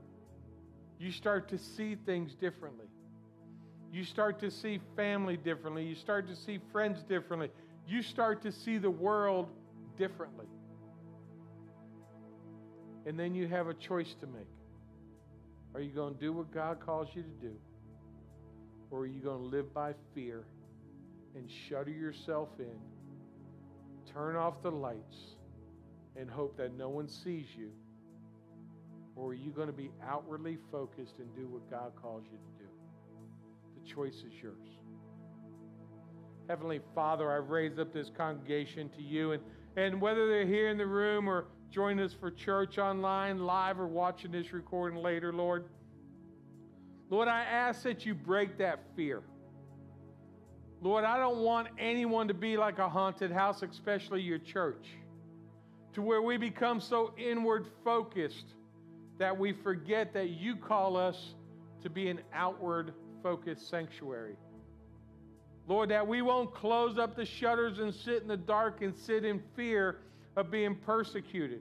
[0.98, 2.86] you start to see things differently.
[3.92, 5.84] You start to see family differently.
[5.84, 7.50] You start to see friends differently.
[7.86, 9.48] You start to see the world
[9.96, 10.46] differently.
[13.06, 14.46] And then you have a choice to make.
[15.74, 17.54] Are you going to do what God calls you to do?
[18.90, 20.44] Or are you going to live by fear?
[21.38, 22.78] And shutter yourself in,
[24.12, 25.36] turn off the lights,
[26.16, 27.70] and hope that no one sees you
[29.16, 32.64] Or are you going to be outwardly focused and do what God calls you to
[32.64, 32.70] do?
[33.80, 34.68] The choice is yours.
[36.48, 39.42] Heavenly Father, I raise up this congregation to you, and,
[39.76, 43.86] and whether they're here in the room or joining us for church online, live, or
[43.86, 45.66] watching this recording later, Lord,
[47.10, 49.22] Lord, I ask that you break that fear.
[50.80, 54.86] Lord, I don't want anyone to be like a haunted house, especially your church,
[55.94, 58.54] to where we become so inward focused
[59.18, 61.34] that we forget that you call us
[61.82, 64.36] to be an outward focused sanctuary.
[65.66, 69.24] Lord, that we won't close up the shutters and sit in the dark and sit
[69.24, 69.98] in fear
[70.36, 71.60] of being persecuted.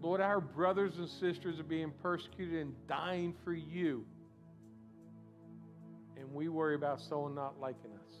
[0.00, 4.06] Lord, our brothers and sisters are being persecuted and dying for you
[6.20, 8.14] and we worry about someone not liking us.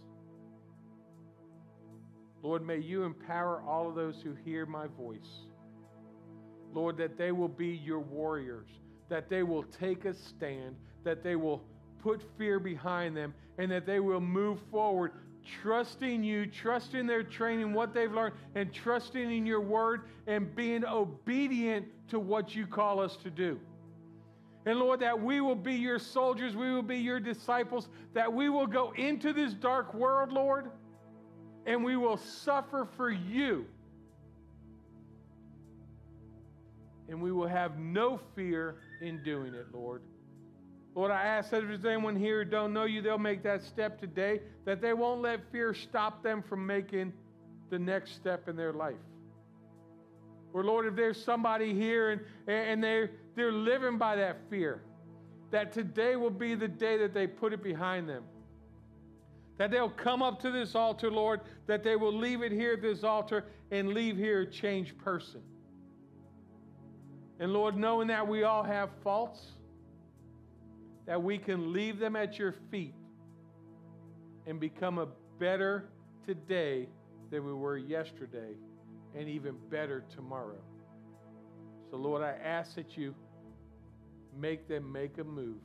[2.42, 5.46] Lord, may you empower all of those who hear my voice.
[6.72, 8.68] Lord, that they will be your warriors,
[9.08, 11.62] that they will take a stand, that they will
[12.02, 15.12] put fear behind them, and that they will move forward,
[15.62, 20.84] trusting you, trusting their training, what they've learned, and trusting in your word and being
[20.84, 23.60] obedient to what you call us to do.
[24.66, 28.48] And Lord, that we will be your soldiers, we will be your disciples, that we
[28.50, 30.70] will go into this dark world, Lord,
[31.66, 33.64] and we will suffer for you.
[37.08, 40.02] And we will have no fear in doing it, Lord.
[40.94, 43.62] Lord, I ask that if there's anyone here who don't know you, they'll make that
[43.62, 47.12] step today, that they won't let fear stop them from making
[47.70, 48.96] the next step in their life.
[50.52, 54.82] Or Lord, if there's somebody here and, and they're, they're living by that fear,
[55.50, 58.22] that today will be the day that they put it behind them.
[59.56, 62.82] That they'll come up to this altar, Lord, that they will leave it here at
[62.82, 65.40] this altar and leave here a changed person.
[67.38, 69.40] And Lord, knowing that we all have faults,
[71.06, 72.94] that we can leave them at your feet
[74.46, 75.88] and become a better
[76.26, 76.88] today
[77.30, 78.52] than we were yesterday
[79.14, 80.60] and even better tomorrow.
[81.90, 83.14] So, Lord, I ask that you
[84.38, 85.60] make them make a move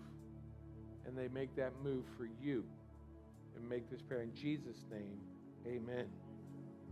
[1.05, 2.63] and they make that move for you
[3.55, 5.19] and make this prayer in Jesus' name.
[5.67, 6.05] Amen.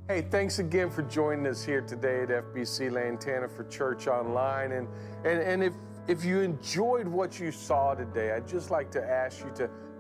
[0.08, 4.74] Hey, thanks again for joining us here today at FBC Lantana for Church Online.
[4.74, 4.88] And,
[5.24, 5.74] and, and if,
[6.08, 9.70] if you enjoyed what you saw today, I'd just like to ask you to